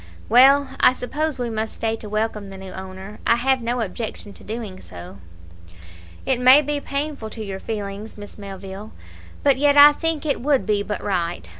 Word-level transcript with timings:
"Well, 0.29 0.69
I 0.79 0.93
suppose 0.93 1.37
we 1.37 1.51
must 1.51 1.75
stay 1.75 1.95
to 1.97 2.09
welcome 2.09 2.49
the 2.49 2.57
new 2.57 2.71
owner; 2.71 3.19
I 3.27 3.35
have 3.35 3.61
no 3.61 3.81
objection 3.81 4.33
to 4.33 4.43
doing 4.43 4.79
so." 4.81 5.19
"It 6.25 6.39
may 6.39 6.63
be 6.63 6.79
painful 6.81 7.29
to 7.29 7.45
your 7.45 7.59
feelings, 7.59 8.17
Miss 8.17 8.39
Melville, 8.39 8.93
but 9.43 9.57
yet 9.57 9.77
I 9.77 9.91
think 9.91 10.25
it 10.25 10.41
would 10.41 10.65
be 10.65 10.81
but 10.81 11.03
right. 11.03 11.47